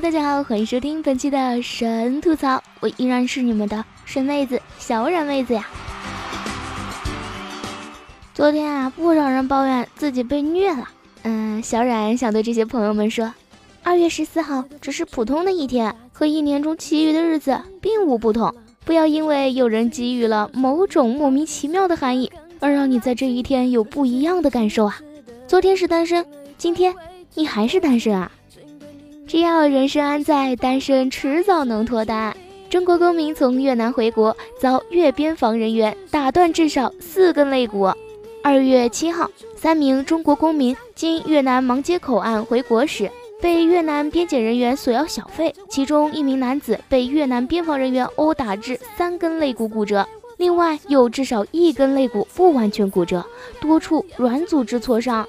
[0.00, 5.66] 大家好，欢迎收听本期的神吐槽，我依然是你们的神妹子小冉妹子呀。
[8.34, 10.88] 昨天啊，不少人抱怨自己被虐了，
[11.22, 13.32] 嗯，小冉想对这些朋友们说，
[13.84, 18.52] 二月十四号只是普通的一天，和一年中其余的日子并无不同，
[18.84, 24.98] 不要因为有人给予了某种莫名其妙的含义，而让你在这一天有不一样的感受啊。
[25.46, 26.26] 昨天是单身，
[26.58, 26.94] 今天
[27.34, 28.30] 你还是单身啊。
[29.26, 32.36] 只要人生安在，单身迟早能脱单。
[32.68, 37.90] 中国公民从越南回国，遭越边防人员打断至少四根肋骨。
[38.42, 50.06] 二月七号，三名中国公民经越南芒街口岸回国时，被越南边检人员索要小费，其中一名男子被越南边防人员殴打至三根肋骨骨折，
[50.36, 53.24] 另外有至少一根肋骨不完全骨折，
[53.58, 55.26] 多处软组织挫伤。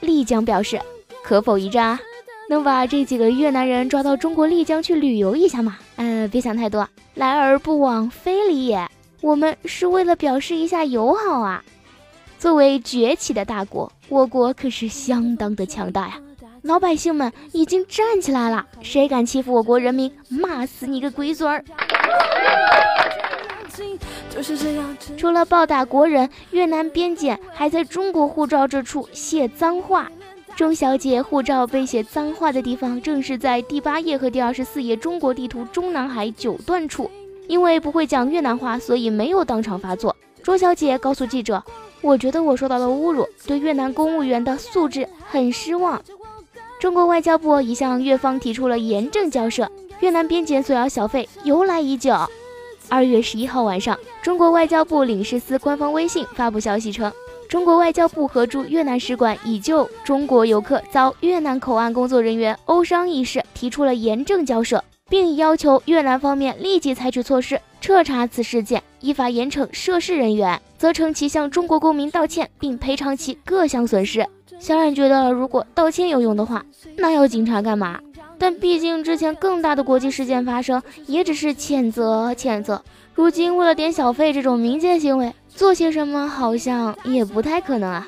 [0.00, 0.80] 丽江表示，
[1.22, 2.00] 可否一战啊？
[2.48, 5.76] 能把这几个越南人抓到中国丽江去旅游一下吗？
[5.96, 8.88] 呃，别想太多，来而不往非礼也。
[9.20, 11.62] 我们是为了表示一下友好啊。
[12.38, 16.14] 作为崛起的大国，我国可是相当的强大呀。
[16.62, 21.62] 老百姓们已经站起来了，谁敢欺负我国人民，骂死你个龟孙儿！
[25.16, 30.10] 除了暴打国人，越南边检还在中国护照这处写脏话。
[30.58, 37.08] 钟小姐护照被写脏话的地方，正是在第八页和第二十四页中国地图中南海九段处。
[37.46, 40.16] 因为不会讲越南话，所以没有当场发作。
[40.42, 41.62] 钟小姐告诉记者
[42.02, 46.02] ：“我觉得我受到了侮辱，对越南公务员的素质很失望。”
[46.80, 49.70] 中国外交部已向越方提出了严正交涉。
[50.00, 52.12] 越南边检索要小费由来已久。
[52.88, 57.12] 二月十一号晚上，中国外交部领事司官方微信发布消息称。
[57.48, 74.26] 中国外交部和驻越南使馆已就中国游客遭越南口岸工作人员殴伤一事提出了严正交涉，并要求越南方面立即采取措施彻查此事件，依法严惩涉事人员，责成其向中国公民道歉并赔偿其各项损失。
[74.58, 76.62] 小冉觉得，如果道歉有用的话，
[76.98, 77.98] 那要警察干嘛？
[78.36, 82.82] 但毕竟之前更大的国际事件发生，也只是谴责谴责。
[83.18, 85.34] 如今为了点小费这种民间行为。
[85.48, 88.06] 做些什么好像也不太可能啊。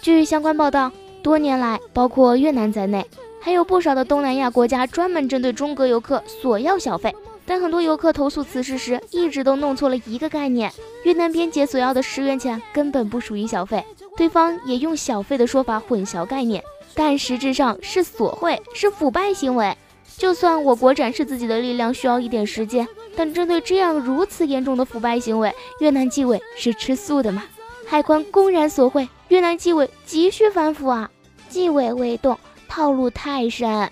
[0.00, 3.04] 据相关报道，多年来，包括越南在内，
[3.40, 7.12] 还有不少的东南亚国家专门针对中国游客索要小费。
[7.44, 10.70] 但很多游客投诉此事时，一直都弄错了一个概念：
[11.02, 13.84] 越南边检索要的十元钱根本不属于小费，
[14.16, 16.62] 对方也用小费的说法混淆概念，
[16.94, 19.76] 但实质上是索贿，是腐败行为。
[20.16, 22.86] 就算我国展示自己的力量需要一点时间。
[23.16, 27.44] 但针对这样如此严重的腐败行为，越南纪委是吃素的吗？
[27.86, 31.10] 海关公然索贿，越南纪委急需反腐啊！
[31.48, 33.90] 纪委未动，套路太深。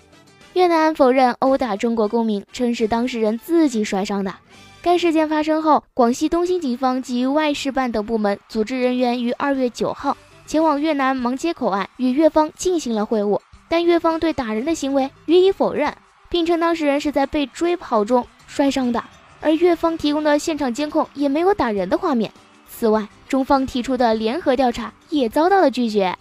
[0.53, 4.33] 越南否认殴打中国公民，称是当事人自己摔伤的。
[4.81, 10.17] 该事件发生后，广西东兴警方及外事办等部门组织人员于二月九号
[10.47, 13.39] 前往越南芒街口岸与越方进行了会晤，
[13.69, 15.95] 但越方对打人的行为予以否认，
[16.27, 18.25] 并称当事人是在被追跑中。
[18.53, 19.01] 摔伤的，
[19.39, 22.29] 而越方提供的现场监控也没有打人的画面。
[22.67, 26.13] 此外，中方提出的联合调查也遭到了拒绝。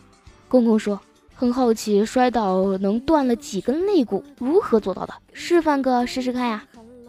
[0.46, 1.00] 公公说
[1.34, 5.14] ：“很好奇，摔倒能断了几根肋骨，如何做到的？
[5.32, 6.62] 示范个试试看呀！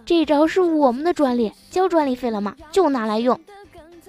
[0.04, 2.56] 这招是我们的专利，交专利费了吗？
[2.72, 3.40] 就拿来用，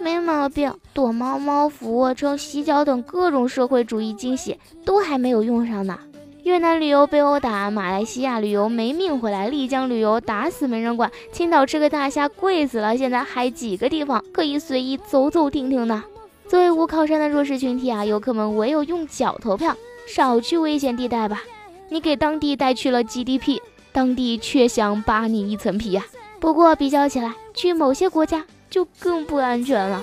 [0.01, 0.75] 没毛病。
[0.95, 5.99] 躲猫猫、俯卧撑、洗脚等各种社会主义惊喜都还没有用上呢。”
[6.45, 12.97] 越南旅游被殴打，马来西亚旅游没命回来，丽江旅游打死没人管，青岛吃个大虾贵死了。
[12.97, 16.03] 现在还几个地方可以随意走走停停呢？
[16.49, 19.77] 作为无靠山的弱势群体啊，游客们唯有用脚投票，
[20.09, 21.45] 少去危险地带吧。
[21.89, 23.61] 你给当地带去了 GDP，
[23.93, 26.05] 当地却想扒你一层皮呀。
[26.41, 30.03] 不过比较起来，去某些国家就更不安全了。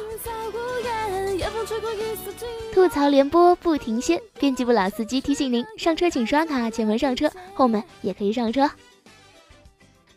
[2.73, 8.69] 吐槽联播不停歇，编辑部老司机提醒您：上车请刷卡，前门上车，后门也可以上车。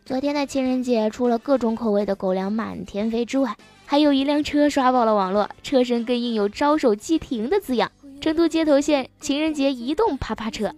[0.04, 3.56] 昨天的情人节，除了各种口味的狗粮满天飞之外，
[3.86, 7.90] 还有一辆车刷爆了网络，车身更印有“招手即停”的字样。
[8.20, 10.72] 成都街头现情人节移动啪啪车，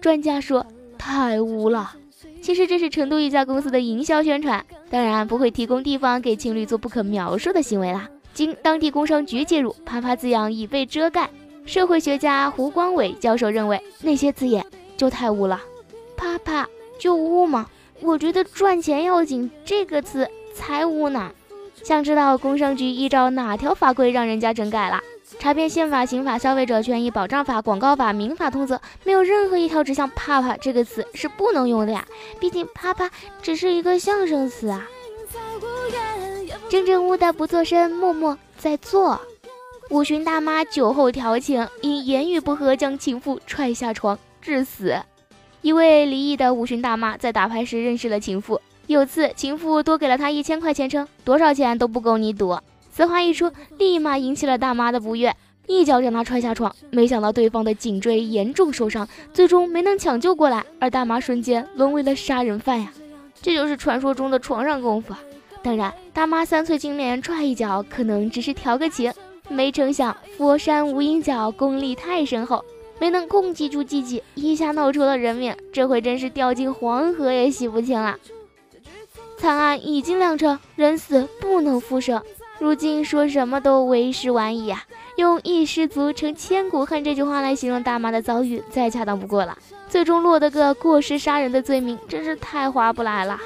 [0.00, 0.66] 专家说
[0.98, 1.94] 太污了。
[2.42, 8.08] 其实这是成都一家公司的营销宣传，当然不会提供地方给情侣做不可描述的行为啦。
[8.32, 11.28] 经当地工商局介入，“啪啪”字样已被遮盖。
[11.66, 14.64] 社会学家胡光伟教授认为，那些字眼
[14.96, 15.60] 就太污了。
[16.16, 16.68] 啪啪
[16.98, 17.66] 就污吗？
[18.00, 21.30] 我觉得赚钱要紧这个词才污呢。
[21.82, 25.00] 想知道工商局依照哪条法规让人家整改了？
[25.38, 32.04] 查遍宪法、刑法、消费者权益保障法、广告法、民法通则，没有任何一条指向“啪啪”这个词是不能用的呀。
[32.40, 33.08] 毕竟“啪啪”
[33.40, 34.86] 只是一个象声词啊。
[36.70, 39.20] 真正污的不做声，默默在做。
[39.90, 44.96] 五旬大妈酒后调情，因言语不合将情妇踹下床致死。
[45.62, 52.56] 一位离异的五旬大妈在打牌时认识了情妇，有次情妇多给了她一千块钱，称多少钱都不够你赌。
[52.92, 55.34] 此话一出，立马引起了大妈的不悦，
[55.66, 56.72] 一脚将她踹下床。
[56.90, 62.92] 没想到对方的颈椎严重受伤，最终没能抢救过来，而大妈瞬间沦为了杀人犯呀！
[63.42, 65.18] 这就是传说中的床上功夫啊！
[65.62, 69.12] 当然，大妈三寸金莲踹一脚，可能只是调个情。
[69.48, 72.64] 没成想，佛山无影脚功力太深厚，
[72.98, 75.56] 没能控制住自己，一下闹出了人命。
[75.72, 78.16] 这回真是掉进黄河也洗不清了。
[79.36, 82.22] 惨案已经酿成，人死不能复生，
[82.58, 84.84] 如今说什么都为时晚矣啊！
[85.16, 89.58] 用“一失足成千古恨”这句话来形容大妈的遭遇，再恰当不过了。
[89.88, 93.38] 最终落得个过失杀人的罪名，真是太划不来了。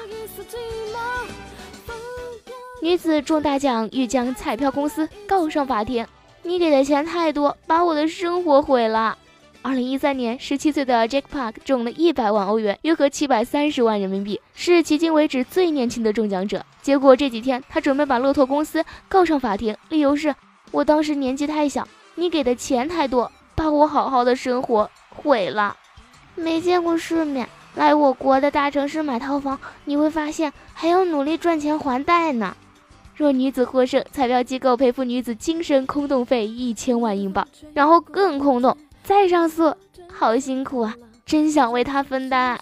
[2.85, 6.05] 女子中大奖，欲将彩票公司告上法庭。
[6.43, 9.17] 你给的钱太多，把我的生活毁了。
[9.63, 16.63] 二零一三年，十七岁的 Jack Park 中了一百万欧元，约合七百三十万人民币，是迄今为止最年轻的中奖者。
[16.83, 20.35] 结果这几天，他准备把骆驼公司告上法庭，理由是
[20.69, 25.75] 我当时年纪太小，你给的钱太多，把我好好的生活毁了。
[26.35, 32.55] 没见过世面，来我国的大城市买套房，你会发现还要努力赚钱还贷呢。
[33.15, 39.73] 若女子获胜，彩票机构赔付女子精神空洞费一千万英镑，然后更空洞，再上诉，
[40.11, 40.93] 好辛苦啊！
[41.25, 42.59] 真想为她分担。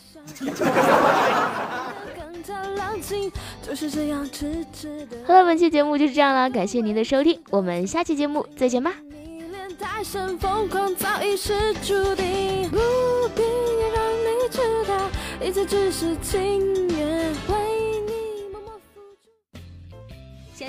[5.25, 8.94] 好了，本期节目就是这样了，感谢您的收听，我们下期节目再见吧。